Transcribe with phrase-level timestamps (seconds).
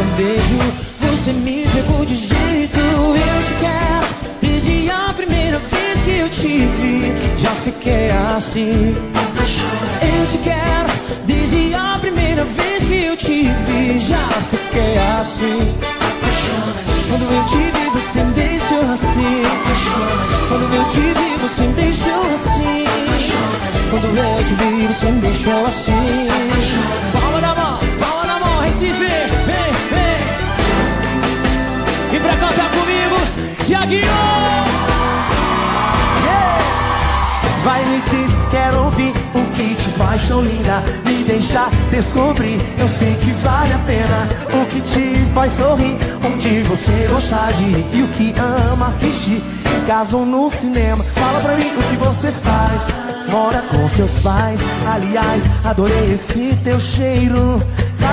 [0.00, 0.58] seu beijo.
[0.98, 4.06] Você me pegou de jeito, eu te quero.
[4.40, 8.94] Desde a primeira vez que eu te vi, já fiquei assim.
[10.02, 10.90] Eu te quero,
[11.26, 15.74] desde a primeira vez que eu te vi, já fiquei assim.
[17.08, 19.42] Quando eu te vi, você me deixou assim.
[20.48, 22.84] Quando eu te vi, você me deixou assim.
[23.90, 26.28] Quando eu te vi, você me deixou assim.
[27.20, 27.59] Palma na
[28.70, 30.20] mão, Recife, vem, vem.
[32.12, 33.16] E pra cantar comigo,
[33.66, 34.10] Tiaguinho.
[37.62, 40.82] Vai me diz, quero ouvir o que te faz tão linda.
[41.04, 44.26] Me deixar descobrir, eu sei que vale a pena.
[44.62, 47.86] O que te faz sorrir, onde você gosta de ir.
[47.92, 49.42] E o que ama assistir,
[50.12, 51.04] ou no cinema.
[51.04, 52.80] Fala pra mim o que você faz.
[53.30, 57.62] Mora com seus pais, aliás, adorei esse teu cheiro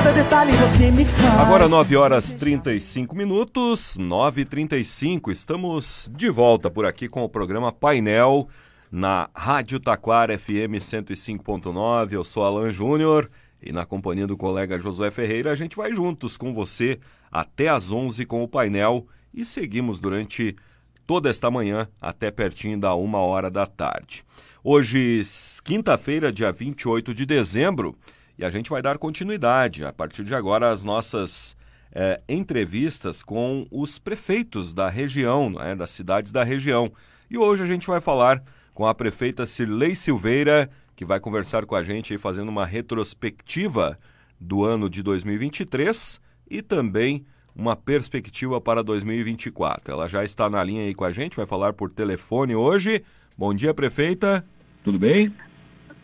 [0.07, 6.85] Cada detalhe você me faz Agora 9 horas 35 minutos, 9h35, estamos de volta por
[6.85, 8.47] aqui com o programa Painel
[8.89, 12.13] na Rádio Taquara FM 105.9.
[12.13, 13.29] Eu sou Alan Júnior
[13.61, 17.91] e na companhia do colega Josué Ferreira, a gente vai juntos com você até às
[17.91, 20.55] 11 com o painel e seguimos durante
[21.05, 24.23] toda esta manhã até pertinho da uma hora da tarde.
[24.63, 25.21] Hoje,
[25.65, 27.93] quinta-feira, dia 28 de dezembro,
[28.37, 31.55] e a gente vai dar continuidade a partir de agora às nossas
[31.91, 36.91] é, entrevistas com os prefeitos da região, é, das cidades da região.
[37.29, 41.75] E hoje a gente vai falar com a prefeita Cirlei Silveira, que vai conversar com
[41.75, 43.97] a gente aí fazendo uma retrospectiva
[44.39, 49.91] do ano de 2023 e também uma perspectiva para 2024.
[49.91, 53.03] Ela já está na linha aí com a gente, vai falar por telefone hoje.
[53.35, 54.45] Bom dia, prefeita.
[54.83, 55.33] Tudo bem?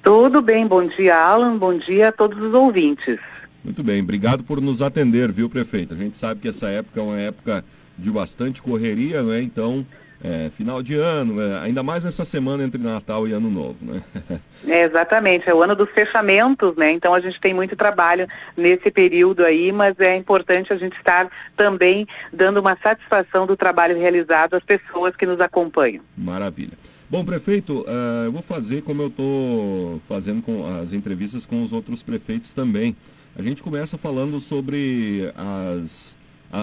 [0.04, 0.68] Tudo bem.
[0.68, 1.58] Bom dia, Alan.
[1.58, 3.18] Bom dia a todos os ouvintes.
[3.64, 4.02] Muito bem.
[4.02, 5.96] Obrigado por nos atender, viu, prefeita?
[5.96, 7.64] A gente sabe que essa época é uma época
[7.98, 9.42] de bastante correria, né?
[9.42, 9.86] Então,
[10.22, 14.02] é, final de ano, é, ainda mais nessa semana entre Natal e Ano Novo, né?
[14.66, 16.92] É, exatamente, é o ano dos fechamentos, né?
[16.92, 18.26] Então a gente tem muito trabalho
[18.56, 23.98] nesse período aí, mas é importante a gente estar também dando uma satisfação do trabalho
[23.98, 26.02] realizado às pessoas que nos acompanham.
[26.18, 26.78] Maravilha.
[27.14, 31.72] Bom, prefeito, uh, eu vou fazer como eu estou fazendo com as entrevistas com os
[31.72, 32.96] outros prefeitos também.
[33.36, 36.18] A gente começa falando sobre as,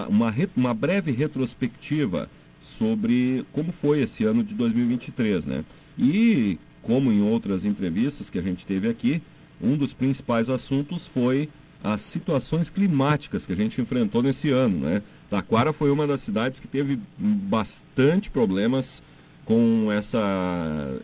[0.09, 2.29] uma, uma breve retrospectiva
[2.59, 5.63] sobre como foi esse ano de 2023, né?
[5.97, 9.23] E como em outras entrevistas que a gente teve aqui,
[9.61, 11.47] um dos principais assuntos foi
[11.81, 15.01] as situações climáticas que a gente enfrentou nesse ano, né?
[15.29, 19.01] Taquara foi uma das cidades que teve bastante problemas
[19.45, 20.21] com essa,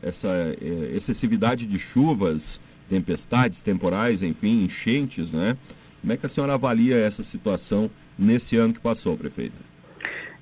[0.01, 0.27] essa
[0.61, 5.57] eh, excessividade de chuvas, tempestades temporais, enfim, enchentes, né?
[6.01, 9.55] Como é que a senhora avalia essa situação nesse ano que passou, prefeita?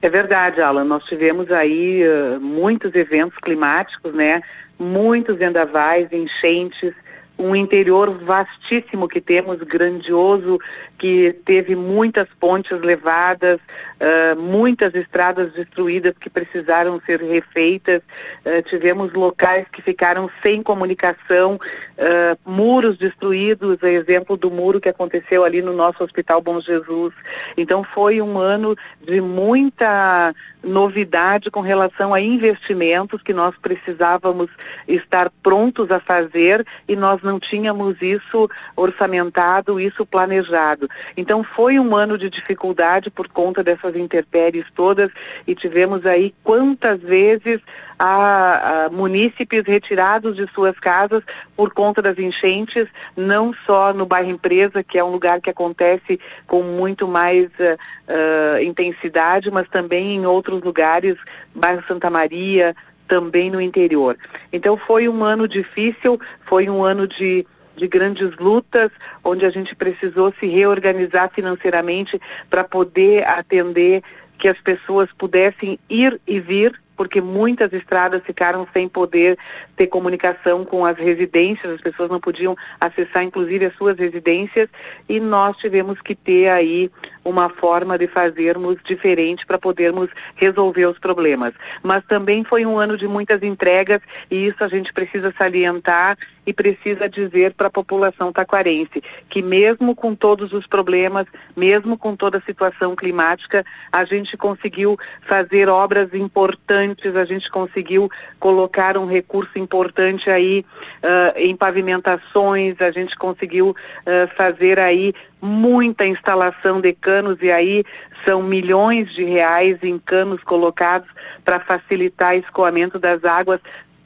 [0.01, 0.83] É verdade, Alan.
[0.83, 4.41] Nós tivemos aí uh, muitos eventos climáticos, né?
[4.77, 6.93] Muitos vendavais, enchentes,
[7.37, 10.59] um interior vastíssimo que temos, grandioso,
[10.97, 18.01] que teve muitas pontes levadas, uh, muitas estradas destruídas que precisaram ser refeitas,
[18.45, 24.89] uh, tivemos locais que ficaram sem comunicação, uh, muros destruídos, a exemplo do muro que
[24.89, 27.13] aconteceu ali no nosso Hospital Bom Jesus.
[27.57, 30.33] Então foi um ano de muita
[30.65, 34.47] novidade com relação a investimentos que nós precisávamos
[34.87, 40.84] estar prontos a fazer e nós não tínhamos isso orçamentado, isso planejado.
[41.15, 45.09] Então foi um ano de dificuldade por conta dessas intempéries todas
[45.45, 47.59] e tivemos aí quantas vezes
[47.97, 51.21] a, a, munícipes retirados de suas casas
[51.55, 56.19] por conta das enchentes, não só no bairro Empresa, que é um lugar que acontece
[56.45, 57.77] com muito mais uh,
[58.09, 61.15] uh, intensidade, mas também em outros lugares,
[61.53, 62.75] bairro Santa Maria,
[63.07, 64.17] também no interior.
[64.51, 68.89] Então foi um ano difícil, foi um ano de de grandes lutas,
[69.23, 72.19] onde a gente precisou se reorganizar financeiramente
[72.49, 74.03] para poder atender
[74.37, 79.37] que as pessoas pudessem ir e vir porque muitas estradas ficaram sem poder
[79.75, 84.69] ter comunicação com as residências, as pessoas não podiam acessar inclusive as suas residências
[85.07, 86.89] e nós tivemos que ter aí
[87.25, 91.53] uma forma de fazermos diferente para podermos resolver os problemas.
[91.81, 93.99] Mas também foi um ano de muitas entregas
[94.29, 99.95] e isso a gente precisa salientar e precisa dizer para a população taquarense que mesmo
[99.95, 101.25] com todos os problemas,
[101.55, 108.09] mesmo com toda a situação climática, a gente conseguiu fazer obras importantes, a gente conseguiu
[108.39, 110.63] colocar um recurso importante aí
[111.03, 115.13] uh, em pavimentações, a gente conseguiu uh, fazer aí
[115.45, 117.83] muita instalação de canos e aí
[118.25, 121.07] são milhões de reais em canos colocados
[121.43, 123.59] para facilitar o escoamento das águas,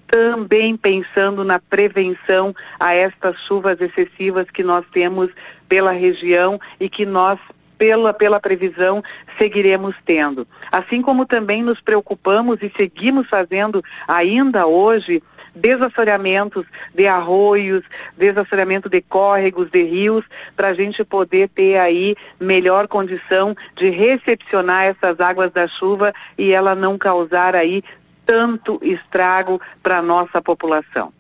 [0.08, 5.30] também pensando na prevenção a estas chuvas excessivas que nós temos
[5.70, 7.40] pela região e que nós
[7.78, 9.02] pela, pela previsão
[9.38, 10.46] seguiremos tendo.
[10.70, 15.24] Assim como também nos preocupamos e seguimos fazendo ainda hoje
[15.60, 17.84] desassoreamentos de arroios,
[18.18, 20.26] desassoreamento de córregos, de rios,
[20.56, 26.52] para a gente poder ter aí melhor condição de recepcionar essas águas da chuva e
[26.52, 27.84] ela não causar aí
[28.26, 31.12] tanto estrago para a nossa população.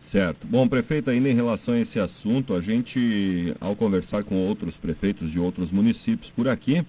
[0.00, 0.46] Certo.
[0.46, 5.30] Bom, prefeito, ainda em relação a esse assunto, a gente, ao conversar com outros prefeitos
[5.30, 6.84] de outros municípios por aqui,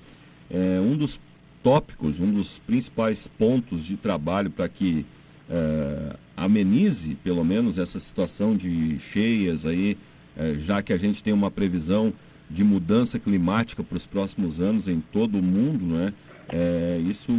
[0.49, 1.19] é, um dos
[1.61, 5.05] tópicos, um dos principais pontos de trabalho para que
[5.51, 9.97] é, amenize, pelo menos, essa situação de cheias aí,
[10.37, 12.13] é, já que a gente tem uma previsão
[12.49, 16.13] de mudança climática para os próximos anos em todo o mundo, né?
[16.49, 17.31] É, isso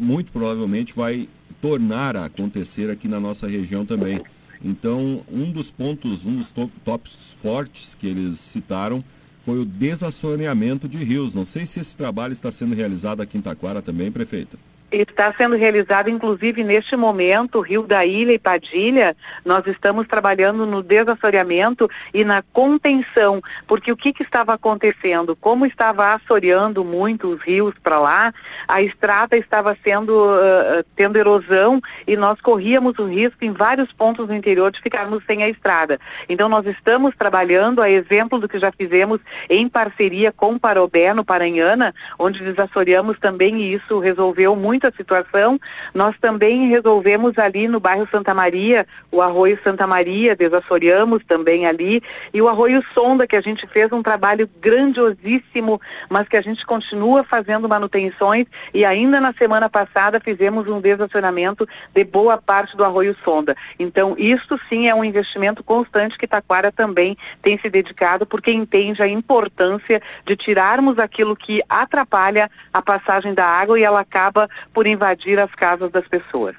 [0.00, 1.28] muito provavelmente vai
[1.60, 4.20] tornar a acontecer aqui na nossa região também.
[4.64, 6.52] Então, um dos pontos, um dos
[6.84, 9.02] tópicos fortes que eles citaram
[9.44, 11.34] foi o desassoreamento de rios.
[11.34, 14.58] Não sei se esse trabalho está sendo realizado aqui em Taquara também, prefeita.
[14.90, 20.82] Está sendo realizado, inclusive, neste momento, Rio da Ilha e Padilha, nós estamos trabalhando no
[20.82, 25.36] desassoreamento e na contenção, porque o que, que estava acontecendo?
[25.36, 28.34] Como estava assoreando muito os rios para lá,
[28.66, 34.26] a estrada estava sendo, uh, tendo erosão e nós corríamos o risco em vários pontos
[34.26, 35.98] do interior de ficarmos sem a estrada.
[36.28, 41.24] Então, nós estamos trabalhando, a exemplo do que já fizemos em parceria com Parobé, no
[41.24, 45.60] Paranhana, onde desassoreamos também e isso resolveu muito muita situação.
[45.92, 52.02] Nós também resolvemos ali no bairro Santa Maria, o Arroio Santa Maria, desassoreamos também ali,
[52.32, 56.64] e o Arroio Sonda, que a gente fez um trabalho grandiosíssimo, mas que a gente
[56.64, 62.84] continua fazendo manutenções e ainda na semana passada fizemos um desassoramento de boa parte do
[62.84, 63.54] Arroio Sonda.
[63.78, 69.02] Então, isso sim é um investimento constante que Taquara também tem se dedicado, porque entende
[69.02, 74.86] a importância de tirarmos aquilo que atrapalha a passagem da água e ela acaba por
[74.86, 76.54] invadir as casas das pessoas.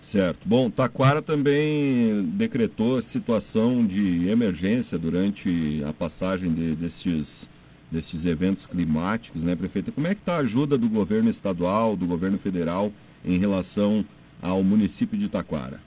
[0.00, 0.38] Certo.
[0.44, 9.56] Bom, Taquara também decretou situação de emergência durante a passagem de, destes eventos climáticos, né,
[9.56, 9.90] prefeita?
[9.90, 12.92] Como é que está a ajuda do governo estadual, do governo federal
[13.24, 14.04] em relação
[14.42, 15.85] ao município de Taquara?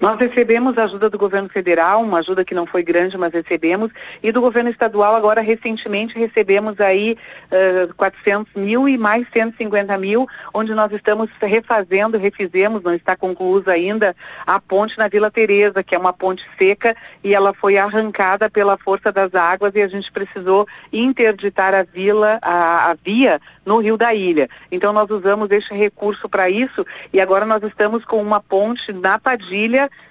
[0.00, 3.90] Nós recebemos ajuda do governo federal, uma ajuda que não foi grande, mas recebemos,
[4.22, 7.16] e do governo estadual agora recentemente recebemos aí
[7.50, 13.72] uh, 400 mil e mais 150 mil, onde nós estamos refazendo, refizemos, não está concluída
[13.72, 14.14] ainda,
[14.46, 16.94] a ponte na Vila Teresa, que é uma ponte seca
[17.24, 22.38] e ela foi arrancada pela força das águas e a gente precisou interditar a vila,
[22.42, 24.48] a, a via no Rio da Ilha.
[24.70, 29.18] Então nós usamos este recurso para isso e agora nós estamos com uma ponte na
[29.18, 29.65] Padilha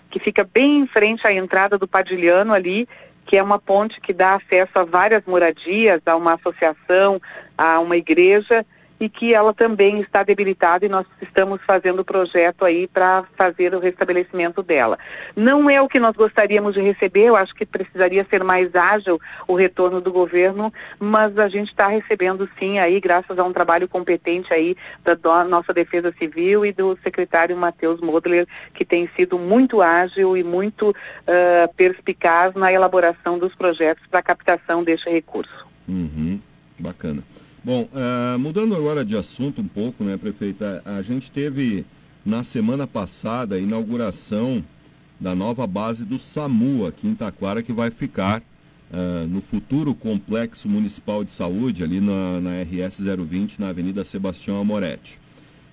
[0.09, 2.87] que fica bem em frente à entrada do Padilhano ali,
[3.25, 7.19] que é uma ponte que dá acesso a várias moradias, a uma associação,
[7.57, 8.65] a uma igreja,
[8.99, 13.73] e que ela também está debilitada e nós estamos fazendo o projeto aí para fazer
[13.75, 14.97] o restabelecimento dela.
[15.35, 19.19] Não é o que nós gostaríamos de receber, eu acho que precisaria ser mais ágil
[19.47, 23.87] o retorno do governo, mas a gente está recebendo sim aí, graças a um trabalho
[23.87, 29.81] competente aí da nossa Defesa Civil e do secretário Matheus Modler, que tem sido muito
[29.81, 35.65] ágil e muito uh, perspicaz na elaboração dos projetos para captação deste recurso.
[35.87, 36.39] Uhum,
[36.79, 37.23] bacana.
[37.65, 40.83] Bom, uh, mudando agora de assunto um pouco, né, prefeita?
[40.85, 41.83] A gente teve
[42.23, 44.63] na semana passada a inauguração
[45.19, 48.43] da nova base do SAMU aqui em Taquara, que vai ficar
[48.91, 54.61] uh, no futuro Complexo Municipal de Saúde, ali na, na RS 020, na Avenida Sebastião
[54.61, 55.19] Amoretti.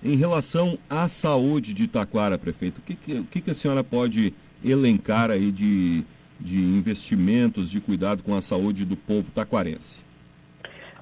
[0.03, 3.83] Em relação à saúde de Taquara, prefeito, o que, que, o que, que a senhora
[3.83, 4.33] pode
[4.65, 6.03] elencar aí de,
[6.41, 10.01] de investimentos, de cuidado com a saúde do povo taquarense?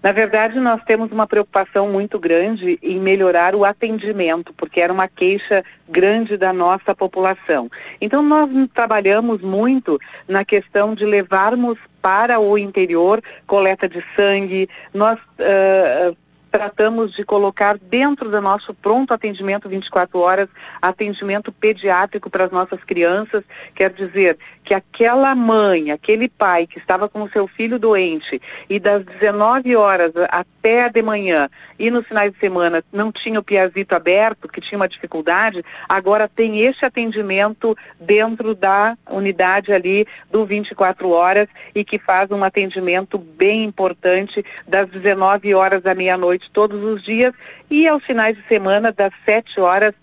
[0.02, 5.08] Na verdade, nós temos uma preocupação muito grande em melhorar o atendimento, porque era uma
[5.08, 7.70] queixa grande da nossa população.
[8.00, 15.20] Então, nós trabalhamos muito na questão de levarmos para o interior coleta de sangue, nós
[15.20, 16.18] uh,
[16.52, 20.48] tratamos de colocar dentro do nosso pronto atendimento 24 horas,
[20.82, 23.42] atendimento pediátrico para as nossas crianças,
[23.74, 28.80] quer dizer que aquela mãe, aquele pai que estava com o seu filho doente e
[28.80, 33.96] das 19 horas até de manhã e nos finais de semana não tinha o piazito
[33.96, 41.10] aberto, que tinha uma dificuldade, agora tem este atendimento dentro da unidade ali do 24
[41.10, 47.04] horas e que faz um atendimento bem importante das 19 horas à meia-noite todos os
[47.04, 47.32] dias
[47.70, 49.94] e aos finais de semana das 7 horas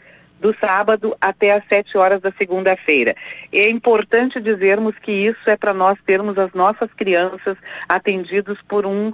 [0.41, 3.15] do sábado até às 7 horas da segunda-feira.
[3.53, 7.57] É importante dizermos que isso é para nós termos as nossas crianças
[7.89, 9.13] atendidos por um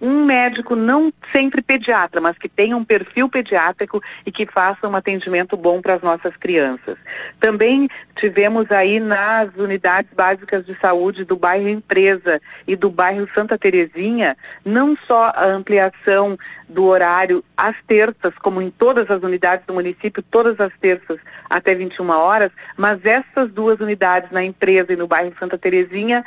[0.00, 4.94] um médico não sempre pediatra, mas que tenha um perfil pediátrico e que faça um
[4.94, 6.96] atendimento bom para as nossas crianças.
[7.40, 13.58] Também tivemos aí nas unidades básicas de saúde do bairro Empresa e do bairro Santa
[13.58, 16.36] Terezinha, não só a ampliação
[16.68, 21.74] do horário às terças, como em todas as unidades do município, todas as terças até
[21.74, 26.24] 21 horas, mas essas duas unidades na empresa e no bairro Santa Terezinha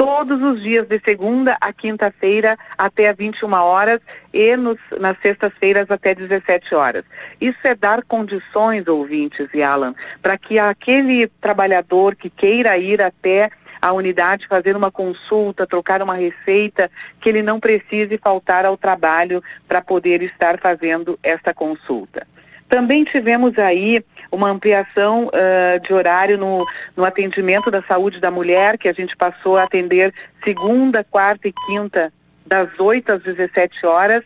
[0.00, 4.00] todos os dias de segunda a quinta-feira até 21 horas
[4.32, 7.04] e nos, nas sextas-feiras até 17 horas.
[7.38, 13.50] Isso é dar condições, ouvintes e Alan, para que aquele trabalhador que queira ir até
[13.78, 16.90] a unidade fazer uma consulta, trocar uma receita,
[17.20, 22.26] que ele não precise faltar ao trabalho para poder estar fazendo essa consulta.
[22.70, 26.64] Também tivemos aí uma ampliação uh, de horário no,
[26.96, 31.52] no atendimento da saúde da mulher, que a gente passou a atender segunda, quarta e
[31.66, 32.12] quinta,
[32.46, 34.22] das 8 às 17 horas,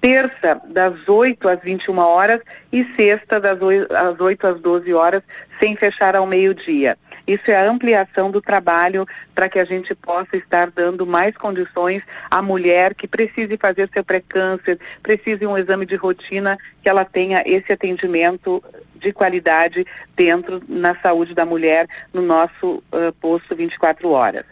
[0.00, 2.40] terça, das 8 às 21 horas
[2.72, 5.22] e sexta, das 8 às, 8 às 12 horas,
[5.58, 6.96] sem fechar ao meio-dia.
[7.26, 12.02] Isso é a ampliação do trabalho para que a gente possa estar dando mais condições
[12.30, 17.42] à mulher que precise fazer seu pré-câncer, precise um exame de rotina, que ela tenha
[17.46, 18.62] esse atendimento
[18.96, 24.44] de qualidade dentro na saúde da mulher no nosso uh, posto 24 horas.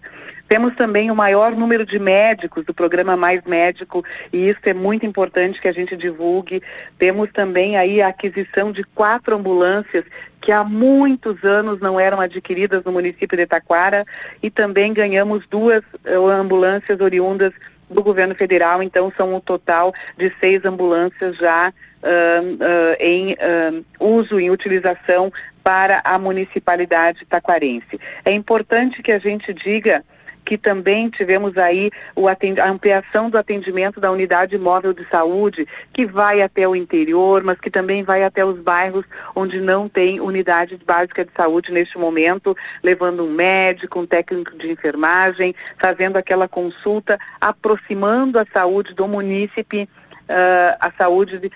[0.48, 5.04] Temos também o maior número de médicos do programa Mais Médico e isso é muito
[5.04, 6.62] importante que a gente divulgue.
[6.98, 10.04] Temos também aí a aquisição de quatro ambulâncias
[10.48, 14.06] que há muitos anos não eram adquiridas no município de Taquara
[14.42, 17.52] e também ganhamos duas uh, ambulâncias oriundas
[17.90, 23.36] do governo federal, então são um total de seis ambulâncias já uh, uh, em
[24.00, 25.30] uso, em utilização
[25.62, 28.00] para a municipalidade taquarense.
[28.24, 30.02] É importante que a gente diga
[30.48, 31.90] que também tivemos aí
[32.58, 37.60] a ampliação do atendimento da unidade móvel de saúde, que vai até o interior, mas
[37.60, 39.04] que também vai até os bairros
[39.36, 44.70] onde não tem unidade básica de saúde neste momento, levando um médico, um técnico de
[44.70, 49.86] enfermagem, fazendo aquela consulta, aproximando a saúde do munícipe,
[50.30, 51.52] uh, a saúde de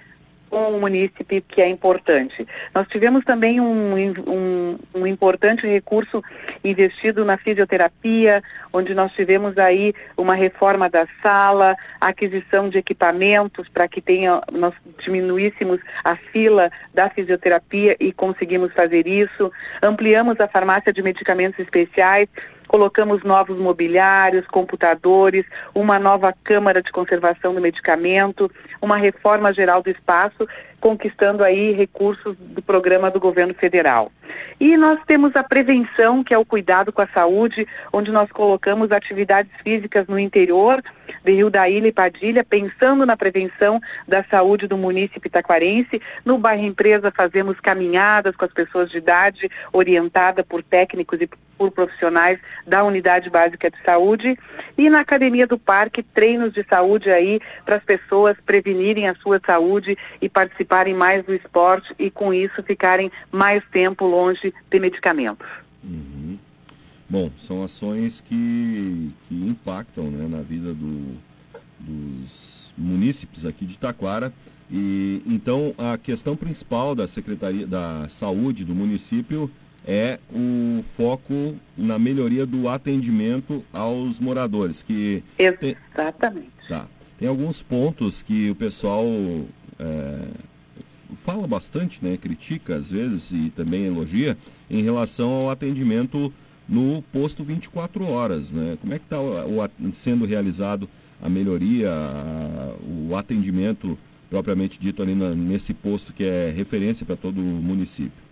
[0.53, 2.47] com o munícipe, que é importante.
[2.75, 3.95] Nós tivemos também um,
[4.29, 6.23] um, um, importante recurso
[6.63, 13.89] investido na fisioterapia, onde nós tivemos aí uma reforma da sala, aquisição de equipamentos para
[13.89, 19.51] que tenha, nós diminuíssemos a fila da fisioterapia e conseguimos fazer isso.
[19.83, 22.29] Ampliamos a farmácia de medicamentos especiais,
[22.73, 28.51] colocamos novos mobiliários, computadores, uma nova Câmara de Conservação do Medicamento,
[28.81, 30.49] uma reforma geral do espaço,
[30.81, 34.11] conquistando aí recursos do programa do governo federal.
[34.59, 38.91] E nós temos a prevenção, que é o cuidado com a saúde, onde nós colocamos
[38.91, 40.83] atividades físicas no interior
[41.23, 46.01] de Rio da Ilha e Padilha, pensando na prevenção da saúde do município itaquarense.
[46.25, 51.29] No bairro Empresa fazemos caminhadas com as pessoas de idade, orientada por técnicos e
[51.63, 54.37] por profissionais da unidade básica de saúde
[54.77, 59.41] e na academia do parque treinos de saúde aí para as pessoas prevenirem a sua
[59.47, 65.47] saúde e participarem mais do esporte e com isso ficarem mais tempo longe de medicamentos.
[65.85, 66.37] Uhum.
[67.09, 71.17] Bom, são ações que, que impactam né, na vida do,
[71.79, 74.33] dos munícipes aqui de Taquara.
[74.69, 79.51] E então a questão principal da Secretaria da Saúde do município
[79.87, 84.83] é o foco na melhoria do atendimento aos moradores.
[84.83, 86.51] Que Exatamente.
[86.69, 86.87] Tem, tá,
[87.19, 89.05] tem alguns pontos que o pessoal
[89.79, 90.29] é,
[91.17, 94.37] fala bastante, né, critica às vezes e também elogia
[94.71, 96.33] em relação ao atendimento
[96.69, 98.51] no posto 24 horas.
[98.51, 98.79] Né?
[98.81, 99.19] Como é que está
[99.93, 100.89] sendo realizado
[101.21, 102.75] a melhoria, a,
[103.09, 103.99] o atendimento
[104.31, 108.23] propriamente dito ali na, nesse posto que é referência para todo o município?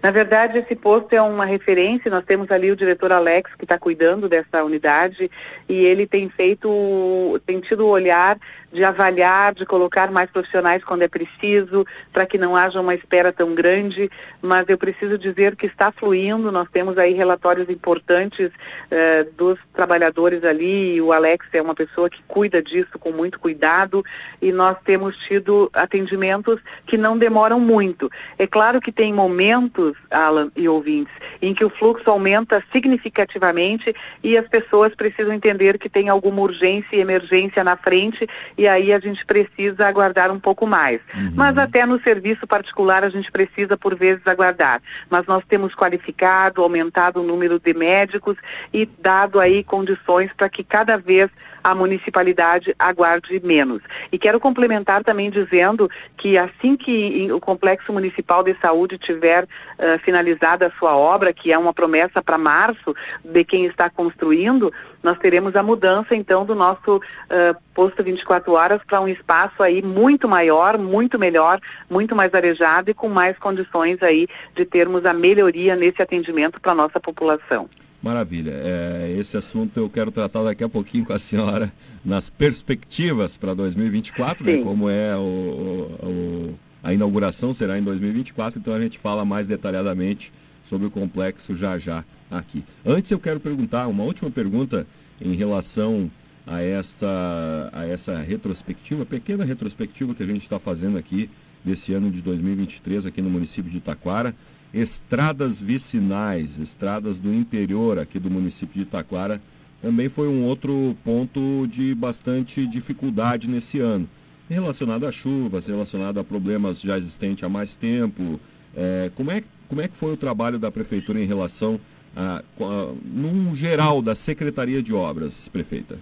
[0.00, 2.10] Na verdade, esse posto é uma referência.
[2.10, 5.30] Nós temos ali o diretor Alex, que está cuidando dessa unidade,
[5.68, 8.38] e ele tem feito, tem tido o olhar
[8.72, 13.32] de avaliar, de colocar mais profissionais quando é preciso, para que não haja uma espera
[13.32, 14.10] tão grande,
[14.42, 18.50] mas eu preciso dizer que está fluindo, nós temos aí relatórios importantes
[18.90, 24.04] eh, dos trabalhadores ali, o Alex é uma pessoa que cuida disso com muito cuidado
[24.40, 28.10] e nós temos tido atendimentos que não demoram muito.
[28.38, 34.36] É claro que tem momentos, Alan e ouvintes, em que o fluxo aumenta significativamente e
[34.36, 38.26] as pessoas precisam entender que tem alguma urgência e emergência na frente
[38.56, 41.00] e aí a gente precisa aguardar um pouco mais.
[41.14, 41.32] Uhum.
[41.34, 44.80] Mas até no serviço particular a gente precisa por vezes aguardar.
[45.10, 48.36] Mas nós temos qualificado, aumentado o número de médicos
[48.72, 51.28] e dado aí condições para que cada vez
[51.62, 53.80] a municipalidade aguarde menos.
[54.10, 59.98] E quero complementar também dizendo que assim que o Complexo Municipal de Saúde tiver uh,
[60.04, 64.72] finalizada a sua obra, que é uma promessa para março de quem está construindo,
[65.02, 69.82] nós teremos a mudança então do nosso uh, posto 24 horas para um espaço aí
[69.82, 75.12] muito maior, muito melhor, muito mais arejado e com mais condições aí de termos a
[75.12, 77.68] melhoria nesse atendimento para a nossa população.
[78.02, 78.52] Maravilha.
[78.52, 81.72] É, esse assunto eu quero tratar daqui a pouquinho com a senhora
[82.04, 88.72] nas perspectivas para 2024, né, como é o, o, a inauguração será em 2024, então
[88.72, 92.64] a gente fala mais detalhadamente sobre o complexo já já aqui.
[92.86, 94.86] Antes eu quero perguntar uma última pergunta
[95.20, 96.08] em relação
[96.46, 101.28] a esta a essa retrospectiva, pequena retrospectiva que a gente está fazendo aqui
[101.64, 104.34] desse ano de 2023 aqui no município de Taquara
[104.72, 109.40] estradas vicinais, estradas do interior aqui do município de Itaquara,
[109.80, 114.08] também foi um outro ponto de bastante dificuldade nesse ano.
[114.48, 118.40] Relacionado a chuvas, relacionado a problemas já existentes há mais tempo.
[118.74, 121.78] É, como, é, como é que foi o trabalho da Prefeitura em relação
[122.16, 125.98] a, a num geral da Secretaria de Obras, prefeita?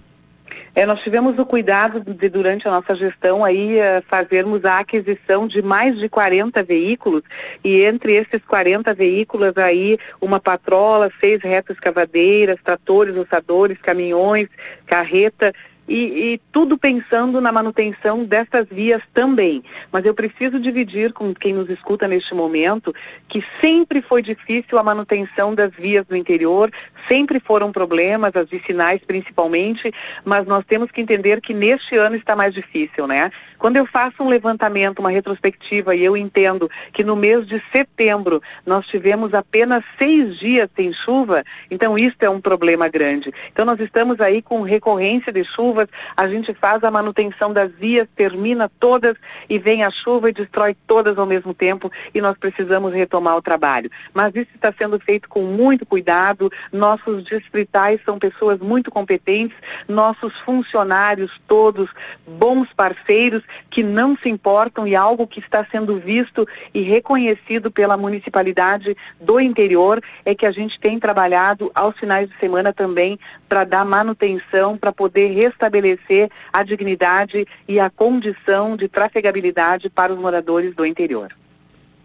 [0.74, 5.46] É, nós tivemos o cuidado de, durante a nossa gestão, aí, uh, fazermos a aquisição
[5.46, 7.22] de mais de 40 veículos
[7.64, 14.48] e entre esses 40 veículos aí, uma patrola, seis retas cavadeiras, tratores, ossadores, caminhões,
[14.86, 15.52] carreta,
[15.88, 19.62] e, e, tudo pensando na manutenção dessas vias também.
[19.92, 22.94] Mas eu preciso dividir com quem nos escuta neste momento
[23.28, 26.70] que sempre foi difícil a manutenção das vias do interior,
[27.08, 29.92] sempre foram problemas, as vicinais principalmente,
[30.24, 33.30] mas nós temos que entender que neste ano está mais difícil, né?
[33.58, 38.42] Quando eu faço um levantamento, uma retrospectiva, e eu entendo que no mês de setembro
[38.64, 43.32] nós tivemos apenas seis dias sem chuva, então isso é um problema grande.
[43.52, 48.06] Então nós estamos aí com recorrência de chuvas, a gente faz a manutenção das vias,
[48.14, 49.14] termina todas
[49.48, 53.42] e vem a chuva e destrói todas ao mesmo tempo e nós precisamos retomar o
[53.42, 53.90] trabalho.
[54.12, 59.56] Mas isso está sendo feito com muito cuidado, nossos distritais são pessoas muito competentes,
[59.88, 61.88] nossos funcionários todos
[62.26, 67.96] bons parceiros que não se importam e algo que está sendo visto e reconhecido pela
[67.96, 73.64] municipalidade do interior é que a gente tem trabalhado aos finais de semana também para
[73.64, 80.74] dar manutenção, para poder restabelecer a dignidade e a condição de trafegabilidade para os moradores
[80.74, 81.32] do interior.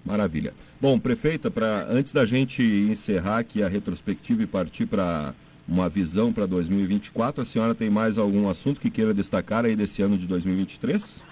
[0.06, 0.54] Maravilha.
[0.80, 5.34] Bom, prefeita, para antes da gente encerrar aqui a retrospectiva e partir para
[5.68, 10.02] uma visão para 2024, a senhora tem mais algum assunto que queira destacar aí desse
[10.02, 11.24] ano de 2023?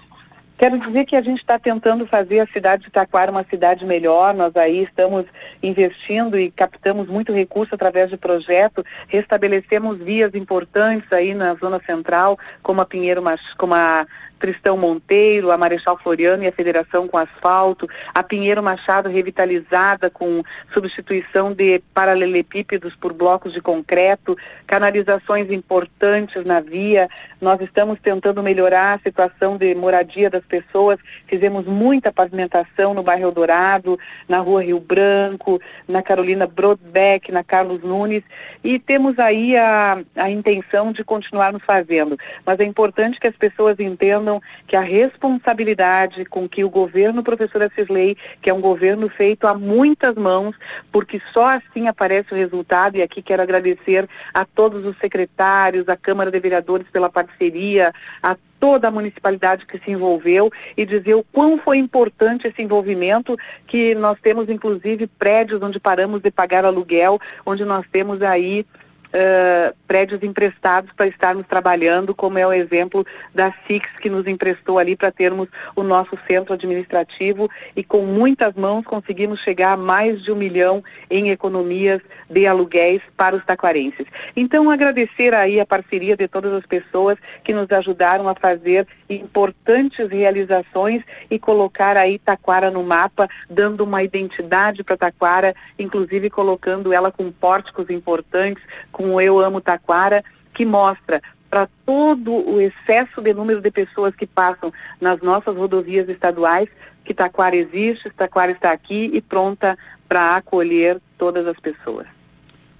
[0.60, 4.34] Quero dizer que a gente está tentando fazer a cidade de Taquara uma cidade melhor.
[4.34, 5.24] Nós aí estamos
[5.62, 8.84] investindo e captamos muito recurso através de projeto.
[9.08, 13.22] Restabelecemos vias importantes aí na zona central, como a Pinheiro,
[13.56, 14.06] como a
[14.40, 20.42] Tristão Monteiro, a Marechal Floriano e a Federação com asfalto, a Pinheiro Machado revitalizada com
[20.72, 27.08] substituição de paralelepípedos por blocos de concreto, canalizações importantes na via.
[27.40, 30.98] Nós estamos tentando melhorar a situação de moradia das pessoas.
[31.28, 33.98] Fizemos muita pavimentação no bairro Eldorado,
[34.28, 38.22] na rua Rio Branco, na Carolina Brodbeck, na Carlos Nunes
[38.62, 42.18] e temos aí a, a intenção de continuarmos fazendo.
[42.44, 44.29] Mas é importante que as pessoas entendam
[44.66, 49.54] que a responsabilidade com que o governo professor Cisley, que é um governo feito a
[49.54, 50.54] muitas mãos,
[50.92, 55.96] porque só assim aparece o resultado, e aqui quero agradecer a todos os secretários, a
[55.96, 61.24] Câmara de Vereadores pela parceria, a toda a municipalidade que se envolveu e dizer o
[61.32, 67.18] quão foi importante esse envolvimento, que nós temos inclusive prédios onde paramos de pagar aluguel,
[67.46, 68.66] onde nós temos aí
[69.14, 74.78] uh, prédios emprestados para estarmos trabalhando, como é o exemplo da Six, que nos emprestou
[74.78, 80.22] ali para termos o nosso centro administrativo e com muitas mãos conseguimos chegar a mais
[80.22, 84.06] de um milhão em economias de aluguéis para os taquarenses.
[84.36, 90.08] Então, agradecer aí a parceria de todas as pessoas que nos ajudaram a fazer importantes
[90.08, 97.10] realizações e colocar aí Taquara no mapa, dando uma identidade para Taquara, inclusive colocando ela
[97.10, 103.34] com pórticos importantes, com o Eu Amo Taquara, que mostra para todo o excesso de
[103.34, 106.68] número de pessoas que passam nas nossas rodovias estaduais,
[107.04, 109.76] que Taquara existe, Taquara está aqui e pronta
[110.08, 112.06] para acolher todas as pessoas.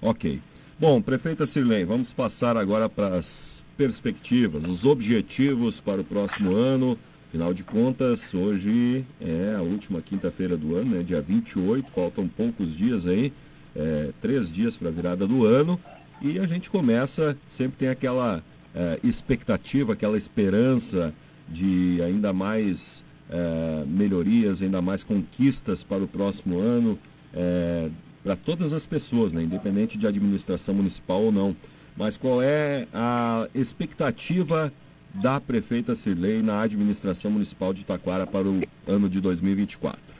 [0.01, 0.41] Ok.
[0.79, 6.97] Bom, prefeita Sirlene, vamos passar agora para as perspectivas, os objetivos para o próximo ano.
[7.27, 11.03] Afinal de contas, hoje é a última quinta-feira do ano, né?
[11.03, 13.31] dia 28, faltam poucos dias aí,
[13.75, 15.79] é, três dias para a virada do ano.
[16.21, 18.43] E a gente começa, sempre tem aquela
[18.75, 21.13] é, expectativa, aquela esperança
[21.49, 26.97] de ainda mais é, melhorias, ainda mais conquistas para o próximo ano.
[27.33, 27.89] É,
[28.23, 31.55] para todas as pessoas, né, independente de administração municipal ou não.
[31.97, 34.71] Mas qual é a expectativa
[35.13, 40.10] da prefeita Cirlei na administração municipal de Taquara para o ano de 2024?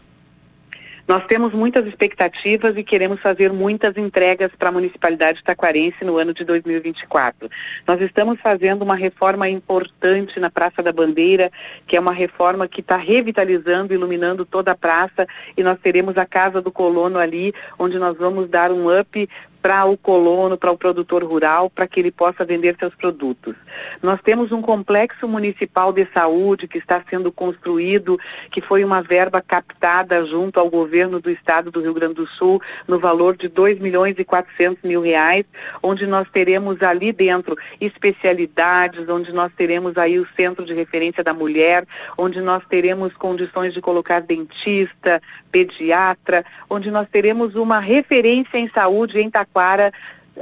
[1.08, 6.34] Nós temos muitas expectativas e queremos fazer muitas entregas para a municipalidade taquarense no ano
[6.34, 7.50] de 2024.
[7.88, 11.52] Nós estamos fazendo uma reforma importante na Praça da Bandeira,
[11.86, 16.26] que é uma reforma que está revitalizando, iluminando toda a praça, e nós teremos a
[16.26, 19.30] Casa do Colono ali, onde nós vamos dar um up
[19.62, 23.56] para o colono, para o produtor rural, para que ele possa vender seus produtos.
[24.02, 28.18] Nós temos um complexo municipal de saúde que está sendo construído,
[28.50, 32.62] que foi uma verba captada junto ao governo do estado do Rio Grande do Sul,
[32.88, 35.46] no valor de 2 milhões e 400 mil reais,
[35.82, 41.34] onde nós teremos ali dentro especialidades, onde nós teremos aí o centro de referência da
[41.34, 41.86] mulher,
[42.18, 45.22] onde nós teremos condições de colocar dentista,
[45.52, 49.92] pediatra, onde nós teremos uma referência em saúde em Taquara,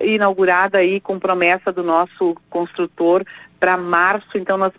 [0.01, 3.23] inaugurada aí com promessa do nosso construtor
[3.59, 4.29] para março.
[4.35, 4.71] Então nós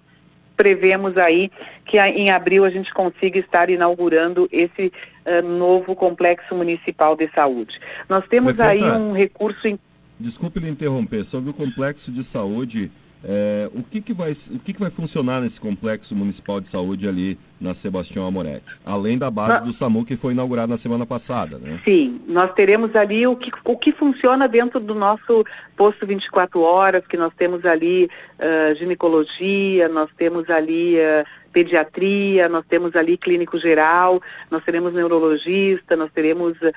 [0.57, 1.51] prevemos aí
[1.85, 4.93] que em abril a gente consiga estar inaugurando esse
[5.27, 7.81] uh, novo complexo municipal de saúde.
[8.09, 9.67] Nós temos Prefeita, aí um recurso.
[9.67, 9.79] Em...
[10.19, 12.91] Desculpe lhe interromper, sobre o complexo de saúde
[13.23, 17.07] é, o que, que, vai, o que, que vai funcionar nesse complexo municipal de saúde
[17.07, 18.65] ali na Sebastião Amoretti?
[18.85, 21.81] Além da base do SAMU que foi inaugurada na semana passada, né?
[21.85, 25.45] Sim, nós teremos ali o que, o que funciona dentro do nosso
[25.77, 32.65] posto 24 horas, que nós temos ali uh, ginecologia, nós temos ali uh, pediatria, nós
[32.69, 36.73] temos ali clínico geral, nós teremos neurologista, nós teremos uh,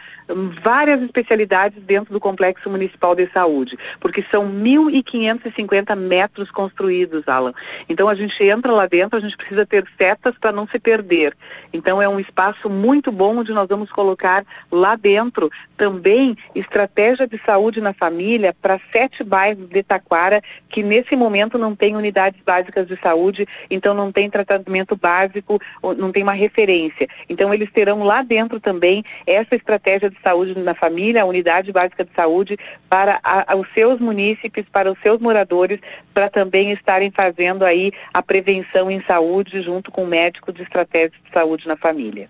[0.63, 7.53] várias especialidades dentro do complexo municipal de saúde, porque são 1.550 metros construídos, Alan.
[7.88, 11.36] Então a gente entra lá dentro, a gente precisa ter setas para não se perder.
[11.71, 15.49] Então é um espaço muito bom onde nós vamos colocar lá dentro
[15.83, 21.75] também estratégia de saúde na família para sete bairros de Taquara que nesse momento não
[21.75, 25.59] tem unidades básicas de saúde, então não tem tratamento básico,
[25.97, 27.05] não tem uma referência.
[27.27, 32.05] Então, eles terão lá dentro também essa estratégia de saúde na família, a unidade básica
[32.05, 32.57] de saúde,
[32.89, 35.79] para a, os seus munícipes, para os seus moradores,
[36.13, 41.11] para também estarem fazendo aí a prevenção em saúde junto com o médico de estratégia
[41.25, 42.29] de saúde na família.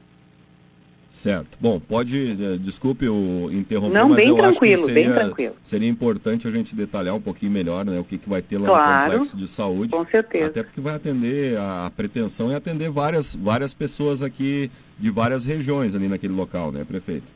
[1.14, 1.60] Certo.
[1.62, 5.56] Bom, pode, eh, desculpe o interromper, Não, mas bem eu acho que seria, bem tranquilo.
[5.64, 8.68] seria importante a gente detalhar um pouquinho melhor né, o que, que vai ter lá
[8.68, 9.92] claro, no complexo de saúde.
[9.92, 10.48] Com certeza.
[10.48, 15.94] Até porque vai atender, a pretensão é atender várias, várias pessoas aqui de várias regiões
[15.94, 17.28] ali naquele local, né, prefeito?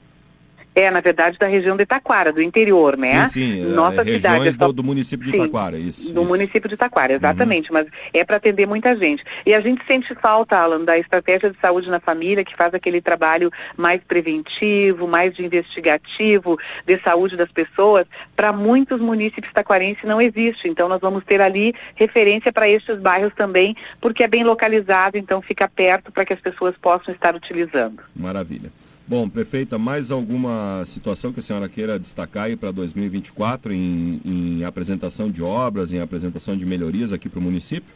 [0.78, 3.26] É, na verdade, da região de Taquara, do interior, né?
[3.26, 3.64] Sim, sim.
[3.64, 4.48] Nossa é, cidade.
[4.48, 4.68] É só...
[4.68, 6.14] do, do, município de sim, Taquara, isso.
[6.14, 6.30] Do isso.
[6.30, 7.72] município de Taquara, exatamente.
[7.72, 7.74] Uhum.
[7.74, 9.24] Mas é para atender muita gente.
[9.44, 13.02] E a gente sente falta, Alan, da estratégia de saúde na família, que faz aquele
[13.02, 18.06] trabalho mais preventivo, mais de investigativo de saúde das pessoas.
[18.36, 20.70] Para muitos municípios taquarenses não existe.
[20.70, 25.42] Então, nós vamos ter ali referência para estes bairros também, porque é bem localizado, então
[25.42, 28.04] fica perto para que as pessoas possam estar utilizando.
[28.16, 28.72] Maravilha.
[29.10, 34.66] Bom, prefeita, mais alguma situação que a senhora queira destacar aí para 2024 em, em
[34.66, 37.96] apresentação de obras, em apresentação de melhorias aqui para o município?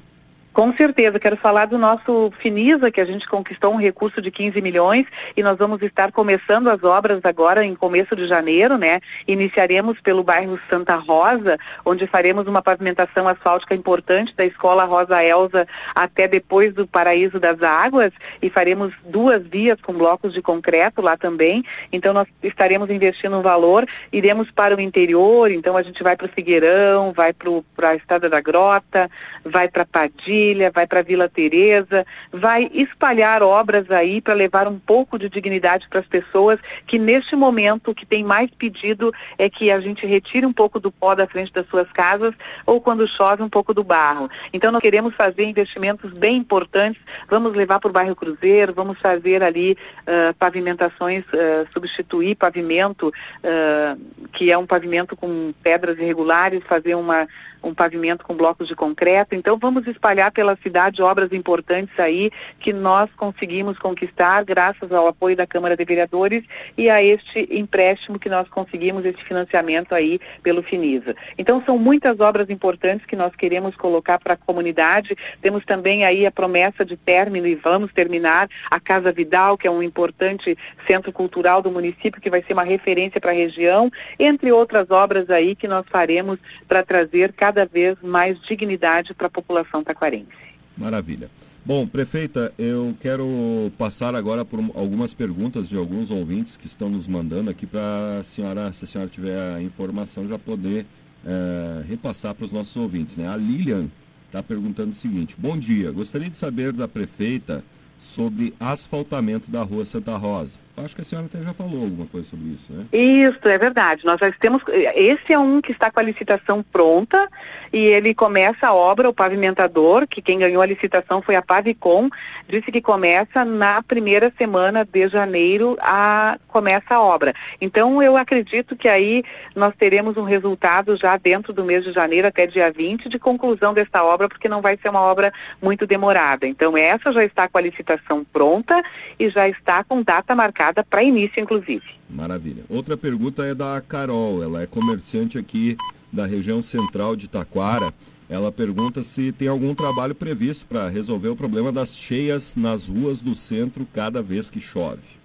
[0.53, 4.61] Com certeza, quero falar do nosso Finisa, que a gente conquistou um recurso de 15
[4.61, 8.99] milhões e nós vamos estar começando as obras agora em começo de janeiro, né?
[9.25, 15.65] Iniciaremos pelo bairro Santa Rosa, onde faremos uma pavimentação asfáltica importante da Escola Rosa Elza
[15.95, 18.11] até depois do Paraíso das Águas
[18.41, 21.63] e faremos duas vias com blocos de concreto lá também.
[21.93, 26.27] Então nós estaremos investindo um valor, iremos para o interior, então a gente vai para
[26.27, 29.09] o Figueirão, vai para a Estrada da Grota,
[29.45, 30.40] vai para Padilha,
[30.73, 35.99] Vai para Vila Teresa, vai espalhar obras aí para levar um pouco de dignidade para
[35.99, 40.53] as pessoas que neste momento que tem mais pedido é que a gente retire um
[40.53, 42.33] pouco do pó da frente das suas casas
[42.65, 44.29] ou quando chove um pouco do barro.
[44.53, 49.43] Então nós queremos fazer investimentos bem importantes, vamos levar para o bairro Cruzeiro, vamos fazer
[49.43, 56.95] ali uh, pavimentações, uh, substituir pavimento uh, que é um pavimento com pedras irregulares, fazer
[56.95, 57.27] uma
[57.63, 59.35] um pavimento com blocos de concreto.
[59.35, 65.35] Então vamos espalhar pela cidade obras importantes aí que nós conseguimos conquistar graças ao apoio
[65.35, 66.43] da Câmara de Vereadores
[66.77, 71.15] e a este empréstimo que nós conseguimos esse financiamento aí pelo Finisa.
[71.37, 75.15] Então são muitas obras importantes que nós queremos colocar para a comunidade.
[75.41, 79.71] Temos também aí a promessa de término e vamos terminar a Casa Vidal, que é
[79.71, 84.51] um importante centro cultural do município que vai ser uma referência para a região, entre
[84.51, 89.29] outras obras aí que nós faremos para trazer cada cada vez mais dignidade para a
[89.29, 90.29] população taquarense.
[90.77, 91.29] Maravilha.
[91.63, 97.07] Bom, prefeita, eu quero passar agora por algumas perguntas de alguns ouvintes que estão nos
[97.07, 100.85] mandando aqui para a senhora, se a senhora tiver a informação, já poder
[101.23, 103.17] é, repassar para os nossos ouvintes.
[103.17, 103.27] Né?
[103.27, 103.87] A Lilian
[104.25, 107.63] está perguntando o seguinte: Bom dia, gostaria de saber da prefeita
[107.99, 110.57] sobre asfaltamento da rua Santa Rosa.
[110.77, 112.85] Acho que a senhora até já falou alguma coisa sobre isso, né?
[112.93, 114.03] Isso, é verdade.
[114.05, 114.61] Nós já temos.
[114.95, 117.29] Esse é um que está com a licitação pronta
[117.73, 122.09] e ele começa a obra, o pavimentador, que quem ganhou a licitação foi a Pavicom,
[122.47, 127.33] disse que começa na primeira semana de janeiro a começa a obra.
[127.59, 129.23] Então eu acredito que aí
[129.55, 133.73] nós teremos um resultado já dentro do mês de janeiro até dia 20 de conclusão
[133.73, 135.31] dessa obra, porque não vai ser uma obra
[135.61, 136.45] muito demorada.
[136.45, 138.83] Então essa já está com a licitação pronta
[139.17, 141.83] e já está com data marcada para início, inclusive.
[142.09, 142.63] Maravilha.
[142.69, 145.77] Outra pergunta é da Carol, ela é comerciante aqui
[146.11, 147.93] da região central de Taquara.
[148.29, 153.21] Ela pergunta se tem algum trabalho previsto para resolver o problema das cheias nas ruas
[153.21, 155.20] do centro cada vez que chove.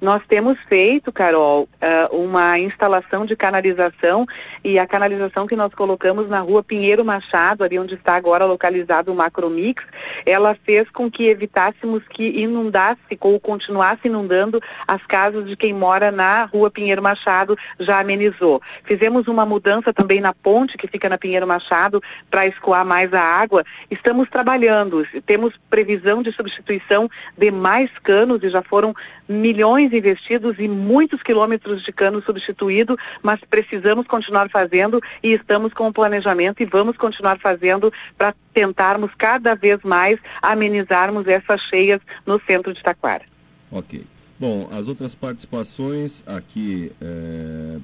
[0.00, 4.24] Nós temos feito, Carol, uh, uma instalação de canalização
[4.62, 9.12] e a canalização que nós colocamos na rua Pinheiro Machado, ali onde está agora localizado
[9.12, 9.84] o Macromix,
[10.24, 16.12] ela fez com que evitássemos que inundasse ou continuasse inundando as casas de quem mora
[16.12, 18.62] na rua Pinheiro Machado, já amenizou.
[18.84, 23.20] Fizemos uma mudança também na ponte que fica na Pinheiro Machado para escoar mais a
[23.20, 23.64] água.
[23.90, 28.94] Estamos trabalhando, temos previsão de substituição de mais canos e já foram
[29.28, 35.88] milhões investidos e muitos quilômetros de cano substituído, mas precisamos continuar fazendo e estamos com
[35.88, 42.40] o planejamento e vamos continuar fazendo para tentarmos cada vez mais amenizarmos essas cheias no
[42.46, 43.24] centro de Taquara.
[43.70, 44.04] Ok.
[44.40, 46.92] Bom, as outras participações aqui.
[47.00, 47.78] É...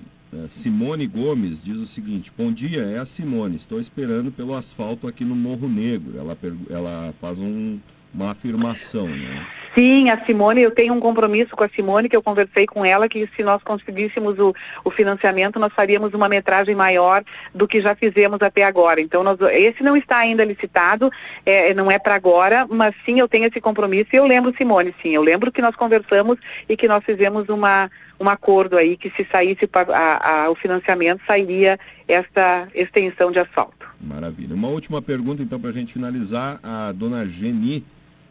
[0.48, 3.54] Simone Gomes diz o seguinte: Bom dia, é a Simone.
[3.54, 6.18] Estou esperando pelo asfalto aqui no Morro Negro.
[6.18, 6.36] Ela,
[6.68, 7.78] ela faz um,
[8.12, 9.46] uma afirmação, né?
[9.74, 13.08] Sim, a Simone, eu tenho um compromisso com a Simone, que eu conversei com ela,
[13.08, 17.96] que se nós conseguíssemos o, o financiamento, nós faríamos uma metragem maior do que já
[17.96, 19.00] fizemos até agora.
[19.00, 21.10] Então, nós, esse não está ainda licitado,
[21.44, 24.94] é, não é para agora, mas sim, eu tenho esse compromisso e eu lembro, Simone,
[25.02, 29.10] sim, eu lembro que nós conversamos e que nós fizemos uma, um acordo aí que
[29.16, 33.84] se saísse a, a, o financiamento, sairia esta extensão de asfalto.
[34.00, 34.54] Maravilha.
[34.54, 36.60] Uma última pergunta, então, para a gente finalizar.
[36.62, 37.84] A dona Geni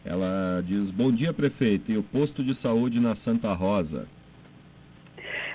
[0.04, 1.90] ela diz: Bom dia, prefeito.
[1.90, 4.06] E o posto de saúde na Santa Rosa?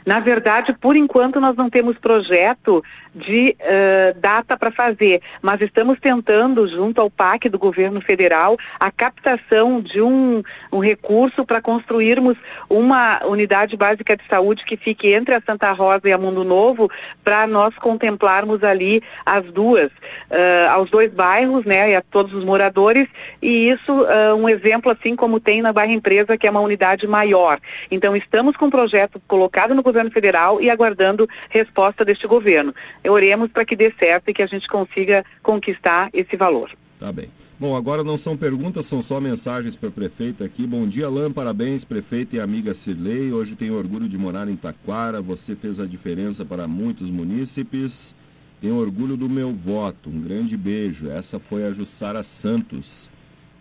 [0.06, 2.84] Na verdade, por enquanto, nós não temos projeto
[3.14, 8.92] de uh, data para fazer, mas estamos tentando, junto ao PAC do governo federal, a
[8.92, 12.38] captação de um, um recurso para construirmos
[12.70, 16.90] uma unidade básica de saúde que fique entre a Santa Rosa e a Mundo Novo,
[17.24, 22.44] para nós contemplarmos ali as duas, uh, aos dois bairros, né, e a todos os
[22.44, 23.08] moradores,
[23.42, 27.08] e isso uh, um exemplo assim como tem na Barra Empresa, que é uma unidade
[27.08, 27.60] maior.
[27.90, 32.74] Então, estamos com um projeto colocado no governo federal e aguardando resposta deste governo.
[33.08, 36.72] Oremos para que dê certo e que a gente consiga conquistar esse valor.
[37.00, 37.30] Tá bem.
[37.60, 40.66] Bom, agora não são perguntas, são só mensagens para a prefeita aqui.
[40.66, 43.34] Bom dia, Alain, parabéns, prefeita e amiga Cirlei.
[43.34, 45.22] Hoje tenho orgulho de morar em Taquara.
[45.22, 48.16] Você fez a diferença para muitos munícipes.
[48.62, 50.10] Tenho orgulho do meu voto.
[50.10, 51.10] Um grande beijo.
[51.10, 53.12] Essa foi a Jussara Santos,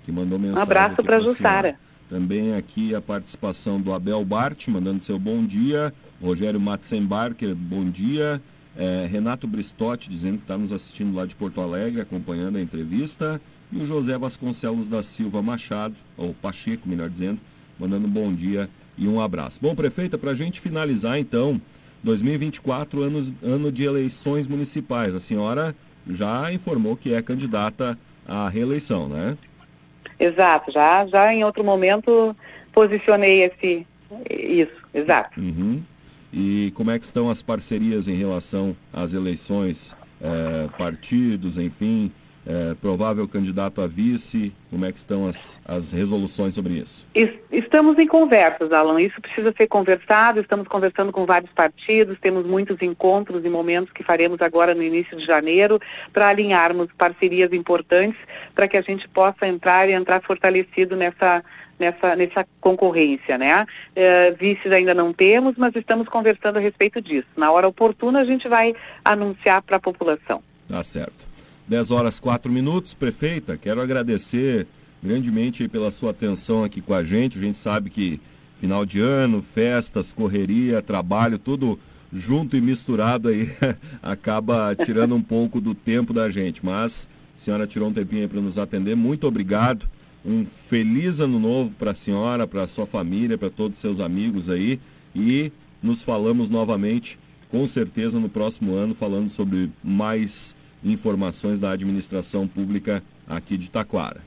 [0.05, 0.61] que mandou mensagem.
[0.61, 1.88] Um abraço para a Jussara.
[2.09, 5.93] Também aqui a participação do Abel Bart, mandando seu bom dia.
[6.23, 8.41] Rogério Matzenbarker, bom dia.
[8.75, 13.41] É, Renato Bristotti, dizendo que está nos assistindo lá de Porto Alegre, acompanhando a entrevista.
[13.71, 17.41] E o José Vasconcelos da Silva Machado, ou Pacheco, melhor dizendo,
[17.79, 19.59] mandando um bom dia e um abraço.
[19.61, 21.61] Bom, prefeita, para a gente finalizar então,
[22.03, 25.15] 2024, anos, ano de eleições municipais.
[25.15, 25.77] A senhora
[26.09, 29.37] já informou que é candidata à reeleição, né?
[30.19, 32.35] Exato, já, já em outro momento
[32.73, 33.87] posicionei esse,
[34.31, 35.41] isso, exato.
[35.41, 35.83] Uhum.
[36.33, 42.13] E como é que estão as parcerias em relação às eleições, é, partidos, enfim,
[42.49, 47.07] é, provável candidato a vice, como é que estão as, as resoluções sobre isso?
[47.53, 52.81] Estamos em conversas, Alan, isso precisa ser conversado, estamos conversando com vários partidos, temos muitos
[52.81, 55.79] encontros e momentos que faremos agora no início de janeiro
[56.11, 58.19] para alinharmos parcerias importantes
[58.55, 61.45] para que a gente possa entrar e entrar fortalecido nessa
[61.79, 63.65] nessa, nessa concorrência, né?
[63.95, 67.29] É, vices ainda não temos, mas estamos conversando a respeito disso.
[67.37, 70.43] Na hora oportuna a gente vai anunciar para a população.
[70.69, 71.28] Tá certo.
[71.69, 72.95] 10 horas 4 minutos.
[72.95, 74.67] Prefeita, quero agradecer
[75.03, 77.39] grandemente pela sua atenção aqui com a gente.
[77.39, 78.21] A gente sabe que
[78.61, 81.79] final de ano, festas, correria, trabalho, tudo
[82.13, 83.51] junto e misturado aí
[84.03, 86.65] acaba tirando um pouco do tempo da gente.
[86.65, 88.97] Mas a senhora tirou um tempinho aí para nos atender.
[88.97, 89.87] Muito obrigado.
[90.25, 94.49] Um feliz ano novo para a senhora, para sua família, para todos os seus amigos
[94.49, 94.81] aí.
[95.15, 95.53] E
[95.83, 97.19] nos falamos novamente,
[97.51, 104.21] com certeza, no próximo ano, falando sobre mais informações da administração pública aqui de Taquara.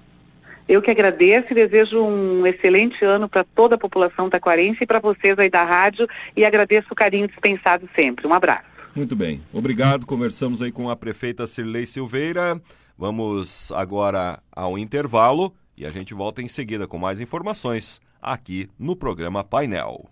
[0.67, 4.99] Eu que agradeço e desejo um excelente ano para toda a população taquarense e para
[4.99, 8.27] vocês aí da rádio e agradeço o carinho dispensado sempre.
[8.27, 8.71] Um abraço.
[8.95, 10.05] Muito bem, obrigado.
[10.05, 12.61] Conversamos aí com a prefeita Cirlei Silveira.
[12.97, 18.95] Vamos agora ao intervalo e a gente volta em seguida com mais informações aqui no
[18.95, 20.09] programa Painel.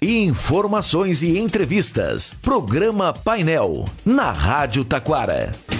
[0.00, 2.32] Informações e entrevistas.
[2.40, 3.84] Programa Painel.
[4.06, 5.50] Na Rádio Taquara.